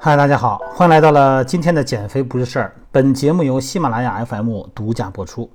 [0.00, 2.72] 嗨，大家好，欢迎来到了今天的减肥不是事儿。
[2.92, 5.50] 本节目由喜马拉雅 FM 独家播出。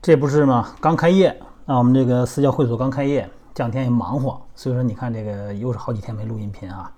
[0.00, 0.74] 这不是吗？
[0.80, 1.28] 刚开业
[1.66, 6.90] 啊，我们这个私教会所刚开业，这两天也忙活，所以说你看这个又是好几天没录音频啊。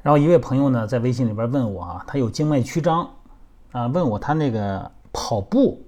[0.00, 3.06] 然后一位朋友呢在微信里边问我啊，他有静脉曲张
[3.72, 5.84] 啊，问我他那个跑步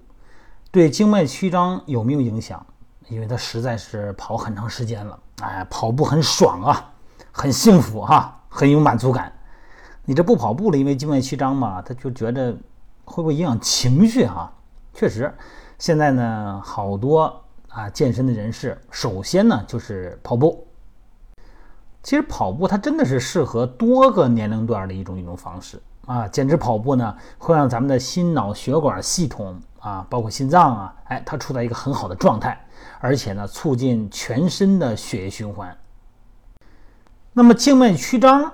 [0.71, 2.65] 对静脉曲张有没有影响？
[3.09, 6.93] 因为他实在是跑很长时间了，哎，跑步很爽啊，
[7.33, 9.33] 很幸福哈，很有满足感。
[10.09, 12.53] 你这不跑步了，因为静脉曲张嘛，他就觉得
[13.05, 14.53] 会不会影响情绪哈？
[14.95, 15.35] 确实，
[15.79, 20.65] 现在呢，好多啊健身的人士，首先呢就是跑步。
[22.05, 26.29] 其实跑步它真的是适合多个年龄段的一种运动方式啊。
[26.29, 32.65] 坚持跑步呢，会让咱们的心脑血管系统啊，包括心脏啊，哎，它处在一个很好的状态，
[33.01, 35.77] 而且呢，促进全身的血液循环。
[37.33, 38.53] 那么静脉曲张。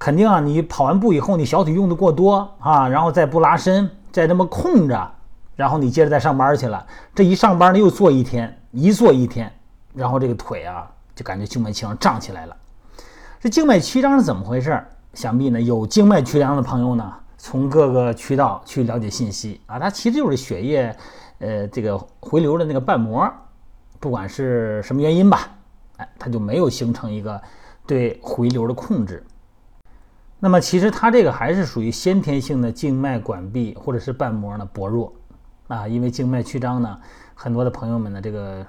[0.00, 5.12] 肯定啊，你跑完步以后，你小腿用的过多啊，然后再不拉伸，再这么空着，
[5.54, 6.86] 然后你接着再上班去了。
[7.14, 9.52] 这一上班呢，又坐一天，一坐一天，
[9.92, 12.56] 然后这个腿啊，就感觉静脉曲张胀起来了。
[13.38, 14.82] 这静脉曲张是怎么回事？
[15.12, 20.96] 想必呢，有静脉曲张的朋友呢，从各个渠道去了解信息啊，它其实就是血液，
[21.40, 23.30] 呃，这个回流的那个瓣膜，
[23.98, 25.50] 不管是什么原因吧，
[25.98, 27.38] 哎，它就没有形成一个
[27.86, 29.22] 对回流的控制。
[30.42, 35.12] 那么其实它这个还是属于先天性的静脉管壁或者是瓣膜呢薄弱
[35.68, 36.98] 啊，因为静脉曲张呢，
[37.34, 38.66] 很多的朋友们呢这个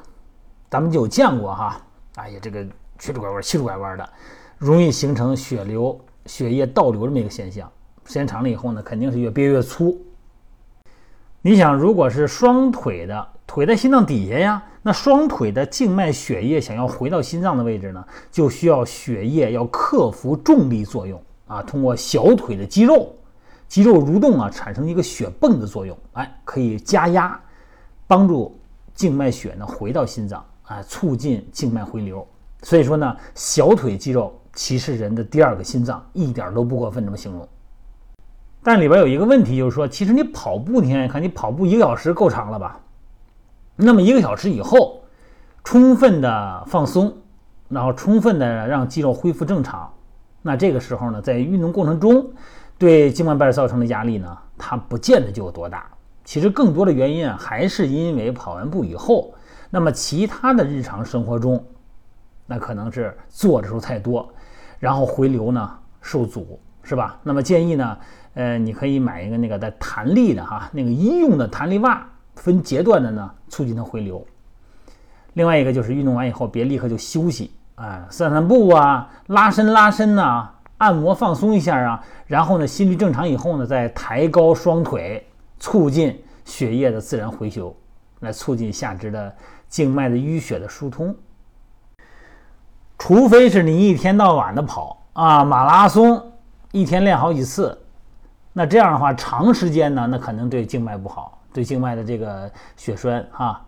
[0.70, 1.82] 咱们就有见过哈，
[2.16, 2.62] 哎呀这个
[3.00, 4.10] 曲里拐弯、曲里拐弯的，
[4.58, 7.72] 容易形成血流、血液倒流这么一个现象，
[8.04, 9.98] 时间长了以后呢，肯定是越憋越粗。
[11.42, 21.20] 你想，如果是双腿的腿在心脏底下呀，那双腿的静脉血液想要回到心脏的位置呢，就需要血液要克服重力作用。
[21.52, 23.14] 啊，通过小腿的肌肉，
[23.68, 27.38] 肌肉蠕动啊，产生一个血泵的作用，哎，可以加压，
[28.08, 28.58] 帮助
[28.94, 32.26] 静脉血呢回到心脏，哎，促进静脉回流。
[32.62, 37.46] 所以说呢，小腿肌肉其实人的第二个心脏，一点都不过分这么形容。
[38.64, 42.80] 但里边有一个问题，就是说，其实你跑步，你看，看你跑步一个小时够长了吧？
[43.76, 45.02] 那么一个小时以后，
[45.66, 47.12] 充分的放松，
[47.68, 49.92] 然后充分的让肌肉恢复正常。
[50.42, 52.32] 那这个时候呢，在运动过程中，
[52.78, 55.86] 对静脉瓣造成的压力呢，它不见得就有多大。
[56.24, 59.34] 其实更多的原因啊，还是因为跑完步以后，
[59.70, 61.64] 那么其他的日常生活中，
[62.46, 64.32] 那可能是坐的时候太多，
[64.80, 67.20] 然后回流呢受阻，是吧？
[67.24, 67.98] 那么建议呢，
[68.34, 74.26] 呃，你可以买一个那个带弹力的哈，那个医用的弹力袜，分阶段的呢，促进它回流。
[75.34, 77.52] 另外一个就是运动完以后，别立刻就休息。
[77.82, 80.48] 哎，散散步啊，拉伸拉伸呐，
[80.78, 85.28] 按摩放松一下啊，然后呢，心率正常以后呢，再抬高双腿，
[85.60, 87.76] 促进血液的自然回流，
[88.20, 89.36] 来促进下肢的
[89.68, 91.16] 静脉的淤血的疏通。
[93.00, 96.22] 除非是你一天到晚的跑啊，马拉松，
[96.72, 97.76] 一天练好几次，
[98.54, 103.60] 那这样的话，长时间呢，那可能对静脉不好，对静脉的这个血栓哈。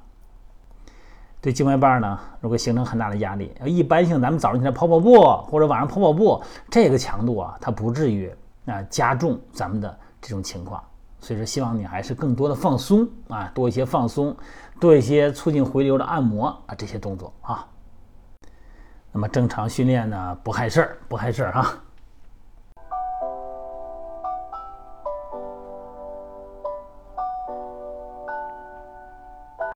[1.44, 8.34] 对静脉瓣呢，如果形成很大的压力，一般性咱们早上起来跑跑步或者晚上跑跑步，这个强度啊，它不至于
[8.66, 10.81] 啊加重咱们的这种情况。
[11.20, 14.34] 所以说，希望你还是更多的放松啊，多一些放松，
[14.80, 17.68] 多一些促进回流的按摩啊这些动作啊。
[19.12, 21.74] 那么正常训练呢，不害事儿，不害事儿哈。